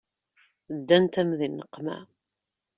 [0.77, 1.97] Ddant-am di nneqma.